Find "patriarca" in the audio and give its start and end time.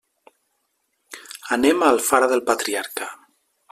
2.53-3.17